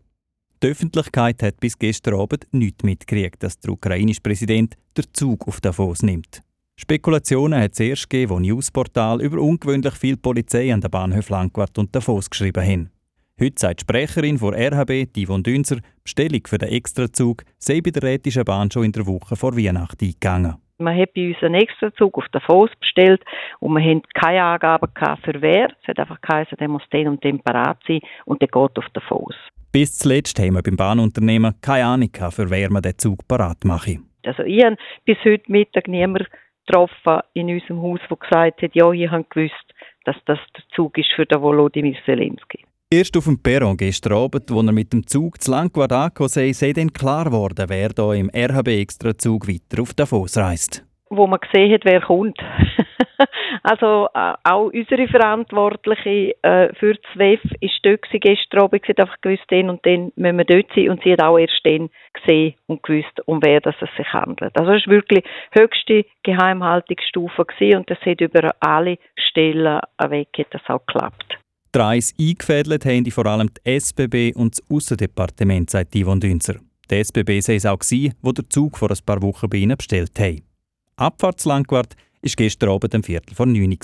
Die 0.62 0.66
Öffentlichkeit 0.66 1.42
hat 1.42 1.60
bis 1.60 1.78
gestern 1.78 2.20
Abend 2.20 2.46
nicht 2.52 2.84
mitgekriegt, 2.84 3.42
dass 3.42 3.58
der 3.60 3.70
ukrainische 3.70 4.20
Präsident 4.20 4.76
den 4.94 5.04
Zug 5.14 5.48
auf 5.48 5.62
Davos 5.62 6.02
nimmt. 6.02 6.42
Spekulationen 6.80 7.60
hat 7.60 7.72
es 7.72 7.80
erst 7.80 8.08
gegeben, 8.08 8.30
wo 8.30 8.38
Newsportal 8.38 9.20
über 9.20 9.38
ungewöhnlich 9.38 9.92
viel 9.92 10.16
Polizei 10.16 10.72
an 10.72 10.80
den 10.80 10.90
Bahnhof 10.90 11.28
Langquart 11.28 11.76
und 11.76 11.94
Davos 11.94 12.30
geschrieben 12.30 12.64
haben. 12.64 12.90
Heute 13.38 13.54
sagt 13.58 13.80
die 13.80 13.82
Sprecherin 13.82 14.38
von 14.38 14.54
RHB, 14.54 15.08
Yvonne 15.14 15.42
Dünser, 15.42 15.76
die 15.76 15.82
Bestellung 16.04 16.40
für 16.46 16.56
den 16.56 16.70
Extrazug 16.70 17.42
sei 17.58 17.82
bei 17.82 17.90
der 17.90 18.02
Rätischen 18.02 18.44
Bahn 18.46 18.70
schon 18.70 18.84
in 18.84 18.92
der 18.92 19.06
Woche 19.06 19.36
vor 19.36 19.54
Weihnachten 19.58 20.06
eingegangen. 20.06 20.54
Man 20.78 20.98
hat 20.98 21.12
bei 21.12 21.28
uns 21.28 21.42
einen 21.42 21.56
Extrazug 21.56 22.16
auf 22.16 22.24
Davos 22.32 22.70
bestellt 22.80 23.22
und 23.58 23.74
wir 23.74 23.84
haben 23.84 24.00
keine 24.14 24.42
Angaben 24.42 24.90
für 25.22 25.42
wer. 25.42 25.68
Es 25.82 25.88
hat 25.88 25.98
einfach 25.98 26.20
geheißen, 26.22 26.56
der 26.58 26.68
muss 26.68 26.82
den 26.90 27.08
und 27.08 27.22
den 27.22 27.40
parat 27.40 27.78
sein 27.86 28.00
und 28.24 28.40
der 28.40 28.48
geht 28.48 28.78
auf 28.78 28.86
Davos. 28.94 29.34
Bis 29.70 29.98
zuletzt 29.98 30.40
haben 30.40 30.54
wir 30.54 30.62
beim 30.62 30.76
Bahnunternehmen 30.76 31.56
keine 31.60 31.84
Ahnung, 31.84 32.10
für 32.30 32.48
wer 32.48 32.72
man 32.72 32.80
den 32.80 32.96
Zug 32.96 33.28
parat 33.28 33.66
mache. 33.66 33.98
Also 34.24 34.42
ich 34.44 34.64
habe 34.64 34.76
bis 35.04 35.18
heute 35.24 35.44
Mittag 35.52 35.86
niemanden 35.86 36.26
getroffen 36.70 37.20
in 37.34 37.48
unserem 37.48 37.82
Haus, 37.82 38.00
der 38.08 38.16
gesagt 38.16 38.62
hat, 38.62 38.74
ja, 38.74 38.90
ich 38.92 39.10
habe 39.10 39.24
gewusst, 39.28 39.54
dass 40.04 40.16
das 40.26 40.38
der 40.56 40.64
Zug 40.74 40.96
ist 40.98 41.10
für 41.14 41.26
den 41.26 41.40
Volodymyr 41.40 41.96
Zelensky. 42.04 42.64
Erst 42.92 43.16
auf 43.16 43.24
dem 43.24 43.40
Perron 43.40 43.76
gestern 43.76 44.14
Abend, 44.14 44.50
als 44.50 44.66
er 44.66 44.72
mit 44.72 44.92
dem 44.92 45.06
Zug 45.06 45.40
zu 45.40 45.52
Langquart 45.52 45.92
angekommen 45.92 46.28
sei, 46.28 46.52
sei 46.52 46.72
dann 46.72 46.92
klar 46.92 47.26
geworden, 47.26 47.66
wer 47.68 47.90
hier 47.94 48.14
im 48.14 48.30
RHB-Extra-Zug 48.34 49.46
weiter 49.46 49.82
auf 49.82 49.94
Davos 49.94 50.36
reist. 50.36 50.84
Wo 51.10 51.26
man 51.26 51.40
gesehen 51.40 51.72
hat, 51.72 51.84
wer 51.84 52.00
kommt. 52.00 52.38
also 53.62 54.08
äh, 54.14 54.34
auch 54.44 54.70
unsere 54.72 55.08
Verantwortliche 55.08 56.34
äh, 56.42 56.72
für 56.74 56.94
das 56.94 57.16
WEF 57.16 57.40
ist 57.60 57.80
dort 57.82 58.00
gestern 58.10 58.60
Abend. 58.60 58.82
Sie 58.86 58.92
hat 58.92 59.00
einfach 59.00 59.20
gewusst, 59.20 59.50
den 59.50 59.70
und 59.70 59.84
den 59.84 60.12
müssen 60.14 60.38
wir 60.38 60.44
dort 60.44 60.68
sein. 60.74 60.90
Und 60.90 61.02
sie 61.02 61.12
hat 61.12 61.22
auch 61.22 61.36
erst 61.36 61.60
den 61.64 61.90
gesehen 62.14 62.54
und 62.66 62.82
gewusst, 62.82 63.20
um 63.26 63.40
wer 63.42 63.60
das 63.60 63.74
es 63.80 63.88
sich 63.96 64.12
handelt. 64.12 64.56
Also 64.56 64.72
es 64.72 64.86
war 64.86 64.94
wirklich 64.94 65.24
höchste 65.52 66.04
Geheimhaltungsstufe 66.22 67.44
gewesen 67.44 67.78
und 67.78 67.90
das 67.90 67.98
hat 68.00 68.20
über 68.20 68.54
alle 68.60 68.96
Stellen 69.28 69.80
weg, 70.08 70.28
hat 70.38 70.46
das 70.50 70.62
auch 70.68 70.84
geklappt. 70.86 71.38
Dreis 71.72 72.14
eingefädelt 72.18 72.84
haben 72.84 73.04
die 73.04 73.10
vor 73.10 73.26
allem 73.26 73.48
die 73.48 73.78
SBB 73.78 74.32
und 74.34 74.54
das 74.54 74.70
Aussendepartement, 74.70 75.70
sagt 75.70 75.94
Yvonne 75.94 76.20
Dünzer. 76.20 76.56
Die 76.90 76.96
SBB 76.96 77.40
sei 77.40 77.54
es 77.54 77.66
auch 77.66 77.78
gewesen, 77.78 78.14
wo 78.22 78.32
der 78.32 78.48
Zug 78.48 78.76
vor 78.76 78.90
ein 78.90 78.98
paar 79.06 79.22
Wochen 79.22 79.48
bei 79.48 79.58
ihnen 79.58 79.76
bestellt 79.76 80.18
hat. 80.18 80.49
Abfahrtslangquart 81.00 81.96
war 81.96 82.30
gestern 82.36 82.68
Abend 82.68 82.94
um 82.94 83.02
Viertel 83.02 83.34
vor 83.34 83.46
neun, 83.46 83.78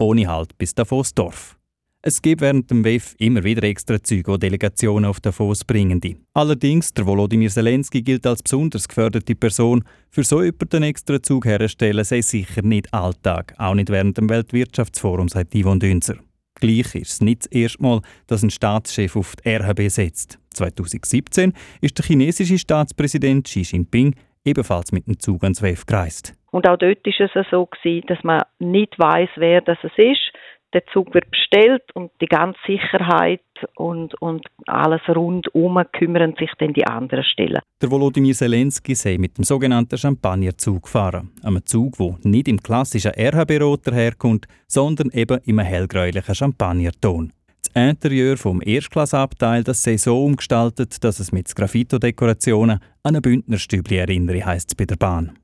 ohne 0.00 0.26
Halt 0.26 0.58
bis 0.58 0.74
Davos-Dorf. 0.74 1.56
Es 2.02 2.20
gibt 2.20 2.40
während 2.40 2.70
dem 2.70 2.84
WEF 2.84 3.14
immer 3.18 3.44
wieder 3.44 3.62
extra 3.62 4.02
Züge, 4.02 4.32
die 4.32 4.40
Delegationen 4.40 5.04
auf 5.04 5.20
Davos 5.20 5.64
bringen. 5.64 6.00
Allerdings, 6.34 6.92
der 6.92 7.06
Volodymyr 7.06 7.50
Zelensky 7.50 8.02
gilt 8.02 8.26
als 8.26 8.42
besonders 8.42 8.88
geförderte 8.88 9.36
Person. 9.36 9.84
Für 10.10 10.24
so 10.24 10.42
jemanden 10.42 10.82
extra 10.82 11.22
Zug 11.22 11.46
herzustellen, 11.46 12.04
sei 12.04 12.20
sicher 12.20 12.62
nicht 12.62 12.92
Alltag, 12.92 13.54
auch 13.58 13.74
nicht 13.74 13.90
während 13.90 14.18
dem 14.18 14.28
Weltwirtschaftsforum, 14.28 15.28
sagt 15.28 15.54
Yvonne 15.54 15.78
Dünzer. 15.78 16.16
Gleich 16.60 16.94
ist 16.96 17.12
es 17.12 17.20
nicht 17.20 17.44
das 17.44 17.52
erste 17.52 17.82
Mal, 17.82 18.00
dass 18.26 18.42
ein 18.42 18.50
Staatschef 18.50 19.14
auf 19.14 19.34
die 19.36 19.50
RHB 19.50 19.88
setzt. 19.88 20.38
2017 20.54 21.52
ist 21.80 21.96
der 21.98 22.04
chinesische 22.04 22.58
Staatspräsident 22.58 23.44
Xi 23.44 23.62
Jinping 23.62 24.14
ebenfalls 24.44 24.92
mit 24.92 25.06
dem 25.06 25.18
Zug 25.18 25.42
ans 25.42 25.62
WEF 25.62 25.86
gereist. 25.86 26.34
Und 26.56 26.66
auch 26.66 26.78
dort 26.78 27.04
war 27.04 27.42
es 27.42 27.46
so, 27.50 27.66
gewesen, 27.66 28.06
dass 28.06 28.24
man 28.24 28.40
nicht 28.58 28.98
weiß, 28.98 29.28
wer 29.36 29.60
das 29.60 29.76
ist. 29.98 30.32
der 30.72 30.86
Zug 30.86 31.12
wird 31.12 31.30
bestellt 31.30 31.82
und 31.92 32.10
die 32.22 32.26
ganze 32.26 32.58
Sicherheit 32.66 33.42
und, 33.76 34.14
und 34.22 34.46
alles 34.66 35.02
rundum 35.06 35.82
kümmern 35.92 36.34
sich 36.38 36.50
dann 36.58 36.72
die 36.72 36.86
anderen 36.86 37.24
Stellen. 37.24 37.60
Der 37.82 37.90
Volodymyr 37.90 38.32
Zelensky 38.32 38.94
sei 38.94 39.18
mit 39.18 39.36
dem 39.36 39.44
sogenannten 39.44 39.98
Champagnerzug 39.98 40.84
gefahren. 40.84 41.30
Einem 41.42 41.64
Zug, 41.66 41.98
der 41.98 42.16
nicht 42.22 42.48
im 42.48 42.62
klassischen 42.62 43.12
RHB-Rot 43.12 43.92
herkommt, 43.92 44.46
sondern 44.66 45.10
eben 45.10 45.38
im 45.44 45.58
hellgräulichen 45.58 46.34
Champagnerton. 46.34 47.34
Das 47.64 47.90
Interieur 47.90 48.38
vom 48.38 48.62
Erstklasseabteil 48.62 49.62
das 49.62 49.82
sei 49.82 49.98
so 49.98 50.24
umgestaltet, 50.24 51.04
dass 51.04 51.20
es 51.20 51.32
mit 51.32 51.54
Graffito-Dekorationen 51.54 52.80
an 53.02 53.16
ein 53.16 53.20
Bündnerstübli 53.20 53.98
erinnere, 53.98 54.46
heisst 54.46 54.70
es 54.70 54.74
bei 54.74 54.86
der 54.86 54.96
Bahn. 54.96 55.38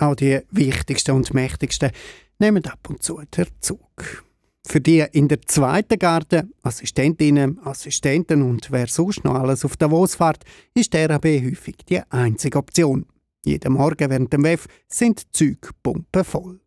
Auch 0.00 0.14
die 0.14 0.40
wichtigsten 0.50 1.12
und 1.12 1.34
mächtigsten 1.34 1.90
nehmen 2.38 2.64
ab 2.64 2.88
und 2.88 3.02
zu 3.02 3.20
den 3.36 3.46
Zug. 3.60 4.24
Für 4.66 4.80
die 4.80 5.04
in 5.12 5.28
der 5.28 5.42
zweiten 5.42 5.98
Garde, 5.98 6.48
Assistentinnen, 6.62 7.58
Assistenten 7.64 8.42
und 8.42 8.70
wer 8.70 8.86
sonst 8.86 9.24
noch 9.24 9.34
alles 9.34 9.64
auf 9.64 9.76
Davos 9.76 10.14
fährt, 10.14 10.44
ist 10.74 10.94
der 10.94 11.10
RAB 11.10 11.24
häufig 11.24 11.76
die 11.88 12.00
einzige 12.08 12.58
Option. 12.58 13.04
Jeden 13.44 13.74
Morgen 13.74 14.10
während 14.10 14.32
dem 14.32 14.42
WEF 14.42 14.66
sind 14.88 15.38
die 15.38 15.56
voll. 16.24 16.60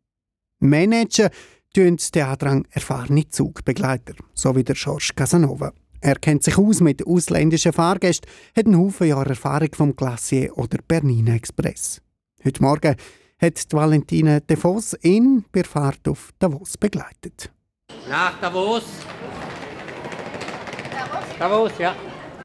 Managen 0.59 1.29
tun 1.73 1.97
der 2.13 2.29
Andrang 2.29 2.67
erfahrene 2.69 3.29
Zugbegleiter, 3.29 4.13
so 4.33 4.55
wie 4.55 4.63
der 4.63 4.75
George 4.75 5.11
Casanova. 5.15 5.73
Er 6.01 6.15
kennt 6.15 6.43
sich 6.43 6.57
aus 6.57 6.81
mit 6.81 7.05
ausländischen 7.07 7.73
Fahrgästen, 7.73 8.29
hat 8.55 8.65
einen 8.65 8.77
Haufen 8.77 9.07
Jahre 9.07 9.29
Erfahrung 9.29 9.69
vom 9.73 9.95
Glacier 9.95 10.55
oder 10.57 10.79
Bernina 10.87 11.33
Express. 11.33 12.01
Heute 12.43 12.61
Morgen 12.61 12.95
hat 13.43 13.73
Valentine 13.73 14.39
Devos 14.39 14.95
ihn 15.01 15.43
bei 15.51 15.63
Fahrt 15.63 16.07
auf 16.07 16.29
Davos 16.39 16.77
begleitet. 16.77 17.51
Nach 18.09 18.39
Davos. 18.39 18.83
Davos, 21.37 21.73
ja. 21.77 21.93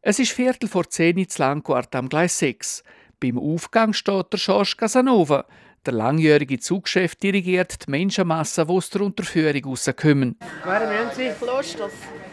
Es 0.02 0.18
ist 0.18 0.32
Viertel 0.32 0.68
vor 0.68 0.88
zehn 0.90 1.16
in 1.18 1.26
Langquart 1.36 1.94
am 1.94 2.08
Gleis 2.08 2.38
6. 2.40 2.82
Beim 3.20 3.38
Aufgang 3.38 3.92
steht 3.92 4.32
der 4.32 4.40
George 4.40 4.74
Casanova. 4.76 5.46
Der 5.86 5.92
langjährige 5.92 6.58
Zugchef 6.58 7.14
dirigiert 7.14 7.86
die 7.86 7.90
Menschenmasse, 7.92 8.66
die 8.66 8.72
aus 8.72 8.90
der 8.90 9.02
Unterführung 9.02 9.64
rauskommen. 9.66 10.36
Woher 10.64 10.80
wollen 10.80 11.10
Sie? 11.14 11.30
Klosters. 11.38 11.92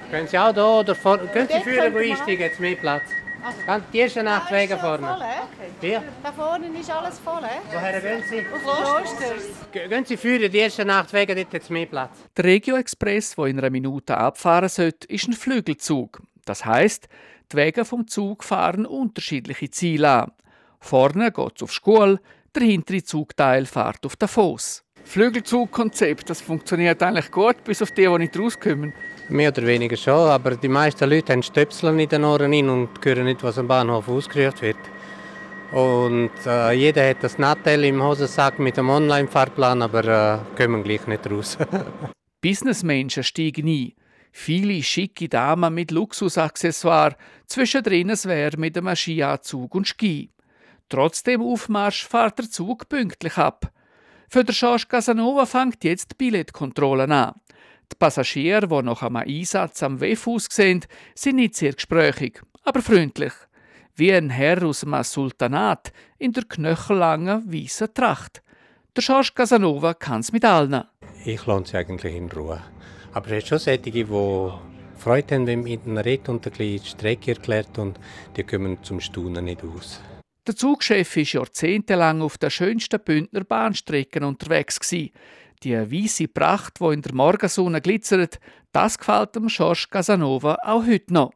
Können 0.10 0.28
Sie 0.28 0.40
auch 0.40 0.54
hier 0.54 0.66
oder 0.66 0.96
vorne? 0.96 1.28
Können 1.28 1.50
Sie 1.50 1.62
führen, 1.62 1.96
einsteigen, 1.96 2.40
jetzt 2.40 2.60
mehr 2.60 2.76
Platz. 2.76 3.04
Ganz 3.66 3.84
die 3.92 4.00
ersten 4.00 4.28
acht 4.28 4.52
Wege 4.52 4.78
vorne. 4.78 5.08
Okay. 5.14 5.72
Hier. 5.82 6.04
Da 6.24 6.32
vorne 6.32 6.68
ist 6.68 6.90
alles 6.90 7.20
voll, 7.20 7.44
he? 7.44 7.60
Woher 7.72 8.04
wollen 8.04 8.24
Sie? 8.30 8.40
Auf 8.40 8.64
Klosters. 8.64 9.44
Gehen 9.72 10.06
Sie 10.06 10.18
führen, 10.18 10.52
die 10.52 10.60
ersten 10.60 10.90
acht 10.90 11.14
Wege, 11.14 11.36
dort 11.36 11.54
jetzt 11.54 11.70
mehr 11.70 11.86
Platz. 11.86 12.12
Der 12.36 12.46
Regio 12.46 12.76
Express, 12.76 13.36
der 13.36 13.46
in 13.46 13.60
einer 13.60 13.70
Minute 13.70 14.18
abfahren 14.18 14.70
sollte, 14.70 15.08
ist 15.08 15.28
ein 15.28 15.34
Flügelzug. 15.34 16.22
Das 16.46 16.66
heißt, 16.66 17.08
die 17.52 17.58
Wege 17.58 17.86
vom 17.86 18.08
Zug 18.08 18.44
fahren 18.44 18.86
unterschiedliche 18.86 19.70
Ziele 19.70 20.10
an. 20.10 20.32
Vorne 20.80 21.32
geht 21.32 21.54
es 21.56 21.64
auf 21.64 21.72
Schule, 21.72 22.20
der 22.56 22.64
hintere 22.64 23.04
Zugteil 23.04 23.66
fährt 23.66 24.06
auf 24.06 24.16
Davos. 24.16 24.84
Flügelzugkonzept, 25.04 26.30
das 26.30 26.42
funktioniert 26.42 27.02
eigentlich 27.04 27.30
gut, 27.30 27.64
bis 27.64 27.82
auf 27.82 27.92
die, 27.92 28.06
die 28.06 28.18
nicht 28.18 28.38
rauskommen. 28.40 28.94
Mehr 29.30 29.50
oder 29.50 29.66
weniger 29.66 29.98
schon, 29.98 30.30
aber 30.30 30.56
die 30.56 30.68
meisten 30.68 31.10
Leute 31.10 31.34
haben 31.34 31.42
Stöpsel 31.42 32.00
in 32.00 32.08
den 32.10 32.24
Ohren 32.24 32.54
rein 32.54 32.70
und 32.70 32.90
hören 33.04 33.26
nicht, 33.26 33.44
was 33.44 33.58
am 33.58 33.68
Bahnhof 33.68 34.08
ausgerührt 34.08 34.62
wird. 34.62 34.78
Und 35.72 36.32
äh, 36.46 36.74
jeder 36.74 37.10
hat 37.10 37.24
das 37.24 37.40
Nattel 37.40 37.86
im 37.86 38.04
Hosensack 38.04 38.60
mit 38.60 38.78
dem 38.78 38.90
Online-Fahrplan, 38.90 39.82
aber 39.82 40.06
äh, 40.06 40.38
kommen 40.56 40.84
gleich 40.84 41.08
nicht 41.08 41.30
raus. 41.30 41.58
Businessmenschen 42.42 43.24
steigen 43.24 43.68
ein. 43.68 43.94
Viele 44.32 44.84
schicke 44.84 45.28
Damen 45.28 45.74
mit 45.74 45.90
Luxusaccessoires, 45.92 47.16
zwischendrin 47.48 48.12
es 48.12 48.28
wäre 48.28 48.58
mit 48.58 48.78
einem 48.78 48.96
Skianzug 48.96 49.74
und 49.74 49.88
Ski. 49.88 50.30
Trotzdem 50.88 51.42
Aufmarsch 51.42 52.06
fährt 52.06 52.38
der 52.38 52.50
Zug 52.50 52.88
pünktlich 52.88 53.38
ab. 53.38 53.72
Für 54.30 54.44
den 54.44 54.54
George 54.54 54.86
Casanova 54.88 55.46
fängt 55.46 55.84
jetzt 55.84 56.12
die 56.12 56.16
Billetkontrolle 56.16 57.10
an. 57.10 57.34
Die 57.92 57.96
Passagiere, 57.98 58.68
die 58.68 58.82
nach 58.82 59.04
einem 59.04 59.18
Einsatz 59.18 59.84
am 59.84 60.00
WEF 60.00 60.28
aussehen, 60.28 60.86
sind 61.14 61.36
nicht 61.36 61.56
sehr 61.56 61.74
gesprächig, 61.74 62.42
aber 62.64 62.82
freundlich. 62.82 63.34
Wie 63.96 64.14
ein 64.14 64.30
Herr 64.30 64.64
aus 64.64 64.84
einem 64.84 65.04
Sultanat 65.04 65.94
in 66.18 66.34
der 66.34 66.44
knöchellangen 66.44 67.52
weißen 67.52 67.94
Tracht. 67.94 68.42
Der 68.96 69.04
George 69.04 69.32
Casanova 69.36 69.94
kann 69.94 70.22
es 70.22 70.32
mit 70.32 70.44
allen. 70.46 70.84
Ich 71.24 71.46
lasse 71.46 71.72
sie 71.72 71.78
eigentlich 71.78 72.16
in 72.16 72.32
Ruhe. 72.32 72.62
Aber 73.14 73.32
es 73.32 73.44
ist 73.44 73.48
schon 73.48 73.60
solche, 73.60 73.92
die 73.92 74.06
Freude 74.06 75.36
haben, 75.36 75.48
wenn 75.48 75.60
man 75.60 75.68
ihnen 75.68 75.98
redet 75.98 76.30
und 76.30 76.46
ein 76.46 76.52
bisschen 76.52 76.84
die 76.84 76.90
Strecke 76.90 77.32
erklärt 77.32 77.78
und 77.78 78.00
die 78.36 78.44
kommen 78.44 78.84
zum 78.84 79.00
Staunen 79.00 79.46
nicht 79.46 79.64
aus. 79.64 80.02
Der 80.48 80.56
Zugchef 80.56 81.16
war 81.16 81.24
jahrzehntelang 81.24 82.22
auf 82.22 82.38
der 82.38 82.50
schönsten 82.50 83.00
Bündner 83.00 83.44
Bahnstrecken 83.44 84.24
unterwegs. 84.24 84.80
Gewesen. 84.80 85.12
Die 85.66 85.74
weiße 85.74 86.28
Pracht, 86.28 86.80
die 86.80 86.94
in 86.94 87.02
der 87.02 87.16
Morgensonne 87.16 87.82
glitzert, 87.82 88.40
das 88.72 89.00
gefällt 89.00 89.36
dem 89.36 89.48
George 89.48 89.88
Casanova 89.90 90.60
auch 90.62 90.86
heute 90.86 91.12
noch. 91.12 91.34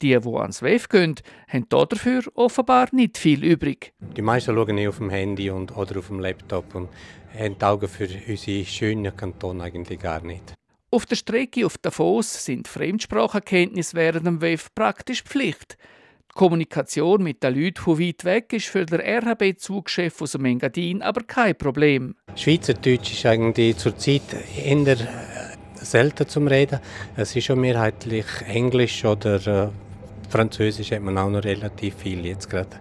Die, 0.00 0.18
die 0.18 0.28
ans 0.34 0.62
WEF 0.62 0.88
gehen, 0.88 1.16
haben 1.46 1.68
dafür 1.68 2.22
offenbar 2.32 2.88
nicht 2.92 3.18
viel 3.18 3.44
übrig. 3.44 3.92
Die 4.16 4.22
meisten 4.22 4.54
schauen 4.54 4.88
auf 4.88 4.96
dem 4.96 5.10
Handy 5.10 5.50
und, 5.50 5.76
oder 5.76 5.98
auf 5.98 6.06
dem 6.06 6.20
Laptop 6.20 6.74
und 6.74 6.88
haben 7.38 7.58
die 7.58 7.64
Augen 7.66 7.86
für 7.86 8.08
unsere 8.26 8.64
schönen 8.64 9.14
Kanton 9.14 9.60
eigentlich 9.60 10.00
gar 10.00 10.22
nicht. 10.22 10.54
Auf 10.90 11.04
der 11.04 11.16
Strecke 11.16 11.66
auf 11.66 11.76
Davos 11.76 12.46
sind 12.46 12.68
Fremdsprachenkenntnisse 12.68 13.94
während 13.94 14.26
dem 14.26 14.40
WEF 14.40 14.74
praktisch 14.74 15.22
Pflicht. 15.22 15.76
Kommunikation 16.36 17.22
mit 17.22 17.42
den 17.42 17.54
Leuten 17.54 17.80
von 17.80 17.98
weit 17.98 18.24
weg 18.24 18.52
ist 18.52 18.66
für 18.66 18.84
den 18.84 19.00
RHB-Zugchef 19.00 20.20
aus 20.20 20.32
dem 20.32 20.44
Engadin 20.44 21.00
aber 21.02 21.22
kein 21.22 21.56
Problem. 21.56 22.14
Schweizerdeutsch 22.36 23.12
ist 23.12 23.24
eigentlich 23.24 23.78
zurzeit 23.78 24.22
eher 24.54 24.98
selten 25.74 26.28
zum 26.28 26.46
Reden. 26.46 26.80
Es 27.16 27.34
ist 27.34 27.46
schon 27.46 27.60
mehrheitlich 27.60 28.26
Englisch 28.46 29.02
oder 29.06 29.46
äh, 29.46 29.68
Französisch 30.28 30.92
hat 30.92 31.00
man 31.00 31.16
auch 31.16 31.30
noch 31.30 31.42
relativ 31.42 31.94
viel 31.96 32.26
jetzt 32.26 32.50
gerade. 32.50 32.80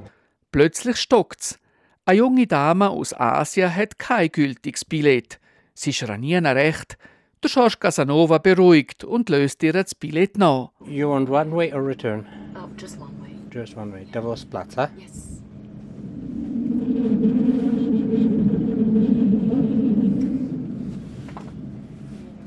Plötzlich 0.52 0.98
stockt 0.98 1.40
es. 1.40 1.60
Eine 2.04 2.18
junge 2.18 2.48
Dame 2.48 2.90
aus 2.90 3.14
Asien 3.14 3.74
hat 3.74 3.98
kein 3.98 4.30
gültiges 4.34 4.84
Billett. 4.84 5.40
Sie 5.74 5.94
schranieren 5.94 6.46
recht. 6.46 6.98
Der 7.42 7.50
George 7.50 7.76
Casanova 7.80 8.38
beruhigt 8.40 9.06
und 9.06 9.30
löst 9.30 9.64
ihr 9.64 9.72
das 9.72 9.96
Billett 9.96 10.38
nach. 10.38 10.72
You 10.86 11.10
want 11.10 11.30
one 11.30 11.56
way 11.56 11.74
or 11.74 11.86
return? 11.86 12.26
Oh, 12.56 12.68
just 12.78 13.00
one 13.00 13.15
Just 13.56 13.78
one 13.78 13.94
way. 13.94 14.06
Platz, 14.52 14.76
huh? 14.76 14.88
Yes. 14.98 15.40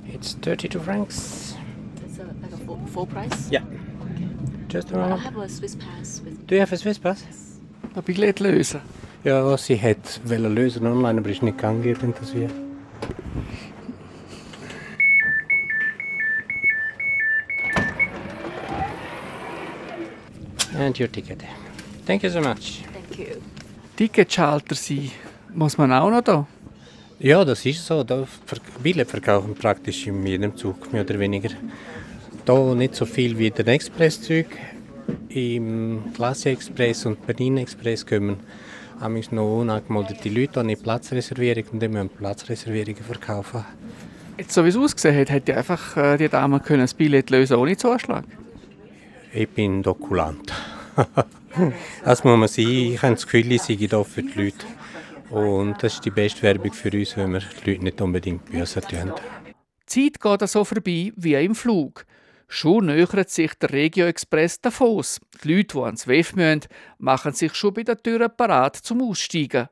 It's 0.06 0.34
32 0.34 0.78
francs. 0.80 1.54
It's 2.04 2.18
a, 2.18 2.24
like 2.42 2.52
a 2.52 2.58
full, 2.58 2.78
full 2.88 3.06
price? 3.06 3.50
Yeah. 3.50 3.62
Just 4.68 4.92
I 4.92 4.96
around. 4.96 5.20
have 5.20 5.38
a 5.38 5.48
Swiss 5.48 5.76
pass 5.76 6.20
with 6.22 6.46
Do 6.46 6.56
you 6.56 6.60
have 6.60 6.74
a 6.74 6.76
Swiss 6.76 6.98
pass? 6.98 7.24
Ein 7.96 8.02
Billett 8.02 8.40
lösen. 8.40 8.82
Ja, 9.24 9.42
was 9.42 9.64
sie 9.64 9.80
hat 9.80 10.20
wollen 10.24 10.54
lösen 10.54 10.86
online, 10.86 11.20
aber 11.20 11.30
ist 11.30 11.42
nicht 11.42 11.56
gegangen 11.56 11.84
irgendwie. 11.84 12.67
And 20.88 20.98
your 20.98 21.12
ticket. 21.12 21.44
Thank 22.06 22.22
you 22.22 22.30
so 22.30 22.40
much. 22.40 22.82
Thank 22.94 23.18
you. 23.18 23.36
Ticketschalter 23.94 24.74
sein. 24.74 25.10
Muss 25.54 25.76
man 25.76 25.92
auch 25.92 26.10
noch 26.10 26.22
da? 26.22 26.46
Ja, 27.18 27.44
das 27.44 27.66
ist 27.66 27.84
so. 27.84 28.02
Da 28.02 28.26
Billett 28.82 29.10
verkaufen 29.10 29.54
praktisch 29.54 30.06
in 30.06 30.24
jedem 30.24 30.56
Zug, 30.56 30.90
mehr 30.90 31.02
oder 31.02 31.18
weniger. 31.18 31.50
Da 32.46 32.74
nicht 32.74 32.94
so 32.94 33.04
viel 33.04 33.36
wie 33.36 33.50
der 33.50 33.66
Expresszug. 33.68 34.46
Im 35.28 36.04
Klasse 36.14 36.50
Express 36.50 37.04
und 37.04 37.26
Berlin 37.26 37.58
Express 37.58 38.06
kommen 38.06 38.38
haben 38.98 39.22
noch 39.32 39.60
unangemeldete 39.60 40.30
Leute 40.30 40.60
an 40.60 40.68
die 40.68 40.76
Platzreservierung 40.76 41.64
und 41.72 41.82
dann 41.82 41.92
müssen 41.92 42.08
Platzreservierungen 42.08 43.04
verkaufen. 43.04 43.62
Jetzt, 44.38 44.54
so 44.54 44.64
wie 44.64 44.70
es 44.70 44.76
ausgesehen 44.76 45.18
hat, 45.18 45.30
hätte 45.30 45.54
einfach 45.54 45.98
äh, 45.98 46.16
die 46.16 46.30
Dame 46.30 46.60
können 46.60 46.80
das 46.80 46.94
Billett 46.94 47.28
lösen 47.28 47.58
ohne 47.58 47.76
Zuschlag. 47.76 48.24
Ich 49.34 49.48
bin 49.50 49.82
Dokulant. 49.82 50.54
Das 52.04 52.24
muss 52.24 52.38
man 52.38 52.48
sein. 52.48 52.66
Ich 52.66 53.02
habe 53.02 53.14
das 53.14 53.24
Gefühl, 53.24 53.52
ich 53.52 53.62
sei 53.62 53.86
da 53.88 54.02
für 54.04 54.22
die 54.22 54.44
Leute. 54.44 54.66
Und 55.30 55.82
das 55.82 55.94
ist 55.94 56.04
die 56.04 56.10
beste 56.10 56.42
Werbung 56.42 56.72
für 56.72 56.90
uns, 56.90 57.16
wenn 57.16 57.32
wir 57.32 57.40
die 57.40 57.70
Leute 57.70 57.84
nicht 57.84 58.00
unbedingt 58.00 58.50
böse 58.50 58.80
tun. 58.80 59.12
Die 59.90 60.10
Zeit 60.12 60.20
geht 60.20 60.48
so 60.48 60.64
vorbei 60.64 61.12
wie 61.16 61.34
im 61.34 61.54
Flug. 61.54 62.04
Schon 62.50 62.86
nähert 62.86 63.28
sich 63.28 63.52
der 63.54 63.70
Regio 63.70 64.06
Express 64.06 64.60
Davos. 64.60 65.20
Die 65.44 65.54
Leute, 65.54 65.74
die 65.74 65.82
ans 65.82 66.08
WEF 66.08 66.34
müssen, 66.34 66.62
machen 66.98 67.34
sich 67.34 67.54
schon 67.54 67.74
bei 67.74 67.82
der 67.82 68.02
Tür 68.02 68.28
parat 68.30 68.76
zum 68.76 69.02
Aussteigen. 69.02 69.68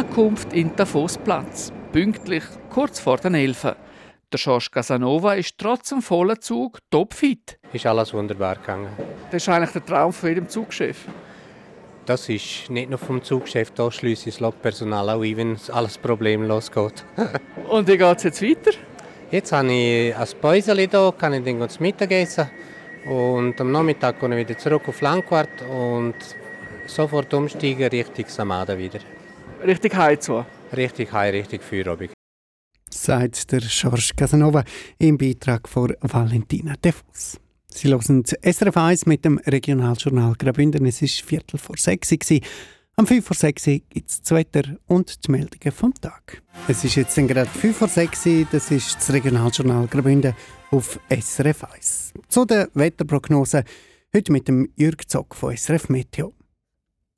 Ankunft 0.00 0.54
in 0.54 0.74
Tafosplatz, 0.74 1.74
pünktlich 1.92 2.42
kurz 2.70 2.98
vor 2.98 3.18
den 3.18 3.34
Elfen. 3.34 3.72
Der 4.32 4.38
Schorsch 4.38 4.70
Casanova 4.70 5.34
ist 5.34 5.58
trotz 5.58 5.90
dem 5.90 6.00
vollen 6.00 6.40
Zug 6.40 6.78
topfit. 6.90 7.58
Ist 7.74 7.84
alles 7.84 8.14
wunderbar 8.14 8.56
gegangen. 8.56 8.88
Das 9.30 9.42
ist 9.42 9.48
eigentlich 9.50 9.72
der 9.72 9.84
Traum 9.84 10.10
von 10.14 10.30
jedem 10.30 10.48
Zugchef. 10.48 11.04
Das 12.06 12.30
ist 12.30 12.70
nicht 12.70 12.88
nur 12.88 12.98
vom 12.98 13.22
Zugchef, 13.22 13.72
da 13.72 13.90
schließe 13.90 14.30
ich 14.30 14.36
das 14.36 14.40
Lokpersonal 14.40 15.10
auch 15.10 15.22
ein, 15.22 15.36
wenn 15.36 15.58
alles 15.70 15.98
problemlos 15.98 16.72
geht. 16.72 17.04
Und 17.68 17.86
wie 17.86 17.98
geht 17.98 18.16
es 18.16 18.22
jetzt 18.22 18.40
weiter? 18.40 18.70
Jetzt 19.30 19.52
habe 19.52 19.70
ich 19.70 20.16
ein 20.16 20.28
Päuseli 20.40 20.88
hier, 20.88 21.14
kann 21.18 21.34
ich 21.34 21.44
dann 21.44 21.68
zum 21.68 21.82
Mittagessen. 21.82 22.48
Und 23.04 23.60
am 23.60 23.70
Nachmittag 23.70 24.18
komme 24.18 24.40
ich 24.40 24.48
wieder 24.48 24.58
zurück 24.58 24.88
auf 24.88 25.02
Langquart 25.02 25.60
und 25.70 26.14
sofort 26.86 27.34
umsteigen 27.34 27.88
Richtung 27.88 28.24
Samada 28.28 28.78
wieder. 28.78 29.00
Richtig 29.62 29.94
heim 29.94 30.18
Richtig 30.74 31.12
heim, 31.12 31.34
richtig 31.34 31.62
Feierabend. 31.62 32.12
Sagt 32.90 33.52
der 33.52 33.60
George 33.60 34.12
Casanova 34.16 34.64
im 34.98 35.18
Beitrag 35.18 35.68
von 35.68 35.94
Valentina 36.00 36.74
Defus. 36.82 37.38
Sie 37.68 37.88
hören 37.88 38.24
SRF 38.24 38.76
1 38.76 39.06
mit 39.06 39.24
dem 39.24 39.38
Regionaljournal 39.38 40.34
Graubünden. 40.38 40.86
Es 40.86 41.02
war 41.02 41.08
Viertel 41.08 41.58
vor 41.58 41.76
sechs. 41.76 42.10
Uhr. 42.10 42.40
Am 42.96 43.06
5 43.06 43.24
vor 43.24 43.36
6 43.36 43.66
Uhr 43.66 43.80
gibt 43.88 44.10
es 44.10 44.20
das 44.20 44.30
Wetter 44.32 44.76
und 44.86 45.26
die 45.26 45.30
Meldungen 45.30 45.72
vom 45.72 45.94
Tag. 45.94 46.42
Es 46.68 46.84
ist 46.84 46.96
jetzt 46.96 47.14
gerade 47.14 47.46
5 47.46 47.76
vor 47.76 47.88
6 47.88 48.26
Uhr. 48.26 48.46
Das 48.50 48.70
ist 48.70 48.96
das 48.96 49.12
Regionaljournal 49.12 49.86
Graubünden 49.86 50.34
auf 50.70 50.98
SRF 51.08 51.64
1. 51.64 52.12
Zu 52.28 52.44
der 52.44 52.68
Wetterprognose 52.74 53.64
heute 54.14 54.32
mit 54.32 54.48
dem 54.48 54.70
Jürg 54.76 55.08
Zock 55.08 55.34
von 55.34 55.56
SRF 55.56 55.88
Meteo. 55.88 56.34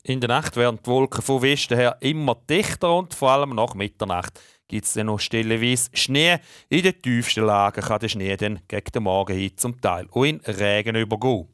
In 0.05 0.19
der 0.19 0.27
Nacht 0.27 0.57
werden 0.57 0.79
die 0.83 0.89
Wolken 0.89 1.21
von 1.21 1.41
Westen 1.41 1.77
her 1.77 1.95
immer 2.01 2.35
dichter 2.35 2.93
und 2.93 3.13
vor 3.13 3.31
allem 3.31 3.51
nach 3.55 3.73
Mitternacht 3.73 4.37
gibt 4.67 4.85
es 4.85 4.93
dann 4.93 5.05
noch 5.05 5.19
stellenweise 5.19 5.91
Schnee. 5.93 6.39
In 6.67 6.83
den 6.83 7.01
tiefsten 7.01 7.45
Lagen 7.45 7.81
kann 7.81 8.01
der 8.01 8.09
Schnee 8.09 8.35
dann 8.35 8.59
gegen 8.67 8.91
den 8.91 9.03
Morgen 9.03 9.37
hin 9.37 9.55
zum 9.55 9.79
Teil 9.79 10.05
auch 10.11 10.25
in 10.25 10.41
Regen 10.41 10.97
übergehen. 10.97 11.47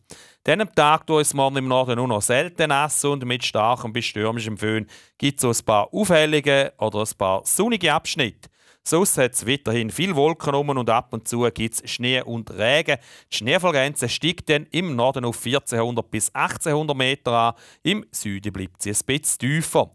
Dann 0.43 0.61
am 0.61 0.73
Tag, 0.73 1.03
wo 1.05 1.19
es 1.19 1.35
morgen 1.35 1.57
im 1.57 1.67
Norden 1.67 1.97
nur 1.97 2.07
noch 2.07 2.23
selten 2.23 2.69
nass 2.69 3.05
und 3.05 3.23
mit 3.23 3.45
starkem 3.45 3.93
bis 3.93 4.05
stürmischem 4.05 4.57
Föhn 4.57 4.87
gibt 5.19 5.43
es 5.43 5.59
ein 5.59 5.65
paar 5.65 5.93
auffällige 5.93 6.73
oder 6.79 7.01
ein 7.01 7.17
paar 7.19 7.41
sonnige 7.45 7.93
Abschnitte. 7.93 8.49
Sonst 8.89 9.19
hat 9.19 9.33
es 9.33 9.45
weiterhin 9.45 9.91
viel 9.91 10.15
Wolken 10.15 10.55
um 10.55 10.69
und 10.69 10.89
ab 10.89 11.13
und 11.13 11.27
zu 11.27 11.47
gibt 11.53 11.75
es 11.75 11.91
Schnee 11.91 12.23
und 12.23 12.49
Regen. 12.49 12.97
Die 13.31 13.37
Schneefallgrenze 13.37 14.09
steigt 14.09 14.49
dann 14.49 14.65
im 14.71 14.95
Norden 14.95 15.25
auf 15.25 15.45
1400 15.45 16.09
bis 16.09 16.33
1800 16.33 16.97
Meter 16.97 17.31
an, 17.31 17.53
im 17.83 18.03
Süden 18.09 18.51
bleibt 18.51 18.81
sie 18.81 18.89
ein 18.89 18.97
bisschen 19.05 19.37
tiefer. 19.37 19.91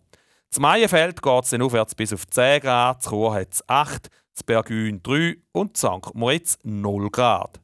Zum 0.49 0.63
Maienfeld 0.63 1.21
geht 1.21 1.43
es 1.43 1.51
dann 1.51 1.63
aufwärts 1.63 1.97
bis 1.97 2.13
auf 2.13 2.25
10 2.25 2.61
Grad, 2.61 3.03
zu 3.03 3.11
Chur 3.11 3.35
hat 3.35 3.55
es 3.55 3.69
8, 3.69 4.09
zu 4.33 4.45
Bergün 4.45 5.03
3 5.03 5.39
und 5.51 5.77
St. 5.77 6.15
Moritz 6.15 6.57
0 6.63 7.11
Grad. 7.11 7.64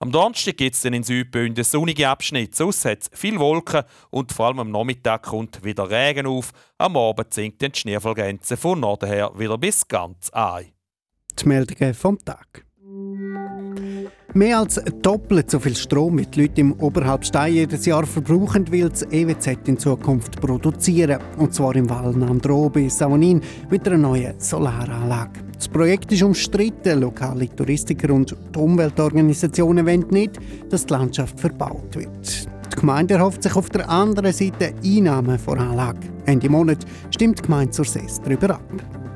Am 0.00 0.12
Donnerstag 0.12 0.56
gibt 0.56 0.76
es 0.76 0.84
in 0.84 1.02
Südbünden 1.02 1.64
sonnige 1.64 2.08
Abschnitte. 2.08 2.56
Sonst 2.56 2.84
hat 2.84 3.02
es 3.02 3.10
viel 3.12 3.40
Wolken 3.40 3.82
und 4.10 4.30
vor 4.30 4.46
allem 4.46 4.60
am 4.60 4.70
Nachmittag 4.70 5.24
kommt 5.24 5.64
wieder 5.64 5.90
Regen 5.90 6.24
auf. 6.24 6.52
Am 6.78 6.96
Abend 6.96 7.34
sinkt 7.34 7.60
die 7.60 7.70
Schneefallgrenze 7.74 8.56
von 8.56 8.78
Norden 8.78 9.08
her 9.08 9.32
wieder 9.36 9.58
bis 9.58 9.88
ganz 9.88 10.30
ein. 10.30 10.72
Die 11.40 11.48
Meldungen 11.48 11.94
vom 11.94 12.16
Tag. 12.24 12.67
Mehr 14.34 14.58
als 14.58 14.80
doppelt 15.02 15.50
so 15.50 15.58
viel 15.58 15.74
Strom 15.74 16.18
wie 16.18 16.26
die 16.26 16.42
Leute 16.42 16.60
im 16.60 16.72
Oberhalbstein 16.74 17.54
jedes 17.54 17.86
Jahr 17.86 18.06
verbrauchen, 18.06 18.70
will 18.70 18.88
das 18.88 19.02
EWZ 19.02 19.66
in 19.66 19.78
Zukunft 19.78 20.40
produzieren. 20.40 21.18
Und 21.38 21.54
zwar 21.54 21.74
im 21.74 21.88
Val 21.88 22.12
Nandro 22.12 22.68
bei 22.68 22.88
Savonin 22.88 23.40
mit 23.70 23.88
einer 23.88 23.98
neuen 23.98 24.38
Solaranlage. 24.38 25.40
Das 25.54 25.66
Projekt 25.66 26.12
ist 26.12 26.22
umstritten. 26.22 27.00
Lokale 27.00 27.48
Touristiker 27.48 28.12
und 28.12 28.36
die 28.54 28.58
Umweltorganisationen 28.58 29.86
wollen 29.86 30.06
nicht, 30.10 30.38
dass 30.70 30.86
die 30.86 30.92
Landschaft 30.92 31.40
verbaut 31.40 31.96
wird. 31.96 32.48
Die 32.72 32.76
Gemeinde 32.76 33.14
erhofft 33.14 33.42
sich 33.42 33.56
auf 33.56 33.70
der 33.70 33.88
anderen 33.88 34.32
Seite 34.32 34.72
Einnahmen 34.84 35.38
von 35.38 35.58
Anlage. 35.58 36.06
Ende 36.26 36.48
Monat 36.48 36.84
stimmt 37.10 37.38
die 37.38 37.42
Gemeinde 37.42 37.72
zur 37.72 37.86
SES 37.86 38.20
darüber 38.22 38.50
ab. 38.50 39.07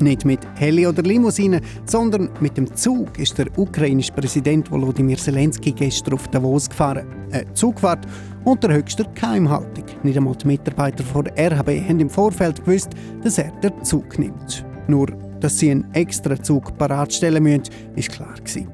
Nicht 0.00 0.24
mit 0.24 0.40
Heli 0.54 0.86
oder 0.86 1.02
Limousine, 1.02 1.60
sondern 1.84 2.30
mit 2.40 2.56
dem 2.56 2.72
Zug 2.76 3.18
ist 3.18 3.36
der 3.36 3.46
ukrainische 3.58 4.12
Präsident 4.12 4.70
Volodymyr 4.70 5.16
Zelensky 5.16 5.72
gestern 5.72 6.14
auf 6.14 6.28
Davos 6.28 6.68
gefahren. 6.68 7.06
Eine 7.32 7.52
Zugfahrt 7.54 8.06
unter 8.44 8.72
höchster 8.72 9.04
Geheimhaltung. 9.14 9.84
Nicht 10.04 10.16
einmal 10.16 10.36
die 10.36 10.46
Mitarbeiter 10.46 11.02
von 11.02 11.24
der 11.24 11.50
RHB 11.50 11.88
haben 11.88 11.98
im 11.98 12.10
Vorfeld 12.10 12.64
gewusst, 12.64 12.90
dass 13.24 13.38
er 13.38 13.50
den 13.60 13.84
Zug 13.84 14.18
nimmt. 14.20 14.64
Nur, 14.86 15.08
dass 15.40 15.58
sie 15.58 15.72
einen 15.72 15.92
extra 15.94 16.40
Zug 16.40 16.78
paratstellen 16.78 17.42
müssen, 17.42 17.64
ist 17.96 18.12
klar 18.12 18.34
gewesen. 18.34 18.68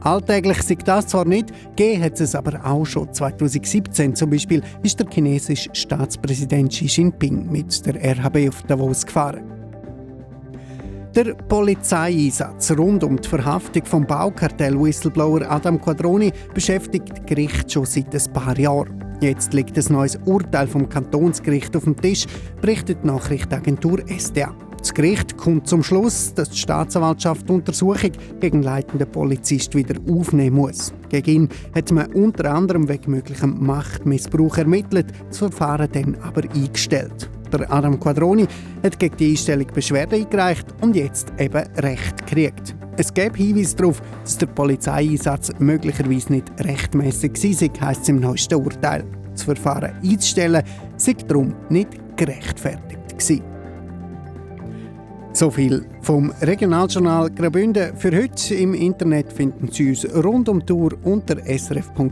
Alltäglich 0.00 0.62
sieht 0.62 0.88
das 0.88 1.08
zwar 1.08 1.26
nicht, 1.26 1.52
gegeben 1.76 2.02
hat 2.02 2.18
es 2.20 2.34
aber 2.34 2.64
auch 2.64 2.86
schon. 2.86 3.12
2017 3.12 4.14
zum 4.14 4.30
Beispiel 4.30 4.62
ist 4.82 4.98
der 4.98 5.06
chinesische 5.10 5.68
Staatspräsident 5.74 6.70
Xi 6.70 6.86
Jinping 6.86 7.52
mit 7.52 7.84
der 7.84 7.96
RHB 7.96 8.48
auf 8.48 8.62
Davos 8.62 9.04
gefahren. 9.04 9.59
Der 11.16 11.34
Polizeieinsatz 11.34 12.70
rund 12.78 13.02
um 13.02 13.20
die 13.20 13.28
Verhaftung 13.28 13.84
vom 13.84 14.06
Baukartell-Whistleblower 14.06 15.42
Adam 15.50 15.80
Quadroni 15.80 16.32
beschäftigt 16.54 17.26
Gericht 17.26 17.72
schon 17.72 17.84
seit 17.84 18.14
ein 18.14 18.32
paar 18.32 18.56
Jahren. 18.56 19.04
Jetzt 19.20 19.52
liegt 19.52 19.76
ein 19.76 19.92
neues 19.92 20.16
Urteil 20.24 20.68
vom 20.68 20.88
Kantonsgericht 20.88 21.76
auf 21.76 21.82
dem 21.82 21.96
Tisch, 21.96 22.26
berichtet 22.60 22.98
die 23.02 23.08
Nachrichtenagentur 23.08 23.98
SDA. 24.06 24.54
Das 24.78 24.94
Gericht 24.94 25.36
kommt 25.36 25.66
zum 25.66 25.82
Schluss, 25.82 26.32
dass 26.32 26.50
die 26.50 26.58
Staatsanwaltschaft 26.58 27.48
die 27.48 27.54
Untersuchung 27.54 28.12
gegen 28.38 28.62
leitenden 28.62 29.10
Polizist 29.10 29.74
wieder 29.74 29.96
aufnehmen 30.08 30.56
muss. 30.56 30.92
Gegen 31.08 31.30
ihn 31.30 31.48
hat 31.74 31.90
man 31.90 32.12
unter 32.12 32.54
anderem 32.54 32.88
wegen 32.88 33.10
möglichem 33.10 33.56
Machtmissbrauch 33.58 34.58
ermittelt, 34.58 35.08
das 35.28 35.38
Verfahren 35.38 35.88
dann 35.90 36.16
aber 36.22 36.42
eingestellt. 36.54 37.28
Der 37.52 37.72
Adam 37.72 37.98
Quadroni 37.98 38.46
hat 38.82 38.98
gegen 38.98 39.16
die 39.16 39.30
Einstellung 39.30 39.66
Beschwerde 39.74 40.16
eingereicht 40.16 40.66
und 40.80 40.96
jetzt 40.96 41.32
eben 41.38 41.64
Recht 41.78 42.26
gekriegt. 42.26 42.74
Es 42.96 43.12
gäbe 43.12 43.36
Hinweise 43.36 43.76
darauf, 43.76 44.02
dass 44.22 44.38
der 44.38 44.46
Polizeieinsatz 44.46 45.52
möglicherweise 45.58 46.32
nicht 46.32 46.50
rechtmäßig 46.60 47.32
war, 47.32 47.88
heisst 47.88 48.02
es 48.02 48.08
im 48.08 48.20
neuesten 48.20 48.56
Urteil. 48.56 49.04
Das 49.32 49.44
Verfahren 49.44 49.92
einzustellen 50.02 50.62
sei 50.96 51.14
darum 51.26 51.54
nicht 51.68 51.88
gerechtfertigt 52.16 53.08
gewesen. 53.08 53.42
So 55.32 55.50
viel 55.50 55.86
vom 56.02 56.32
Regionaljournal 56.42 57.30
Graubünden. 57.30 57.96
Für 57.96 58.10
heute 58.14 58.54
im 58.56 58.74
Internet 58.74 59.32
finden 59.32 59.70
Sie 59.70 59.90
uns 59.90 60.04
rund 60.14 60.48
um 60.48 60.58
die 60.60 60.66
Tour 60.66 60.92
unter 61.04 61.36
srf.ch-audio 61.46 62.04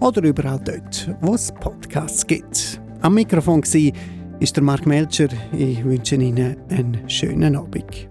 oder 0.00 0.22
überall 0.22 0.60
dort, 0.62 1.10
wo 1.22 1.34
es 1.34 1.50
Podcasts 1.52 2.26
gibt. 2.26 2.73
Am 3.04 3.12
Mikrofon 3.12 3.62
war 4.40 4.56
der 4.56 4.62
Mark 4.62 4.86
Melcher. 4.86 5.28
Ich 5.52 5.84
wünsche 5.84 6.14
Ihnen 6.14 6.56
einen 6.70 6.98
schönen 7.06 7.54
Abend. 7.54 8.08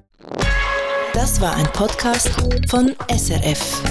Das 1.14 1.42
war 1.42 1.56
ein 1.56 1.66
Podcast 1.74 2.30
von 2.70 2.92
SRF. 3.10 3.82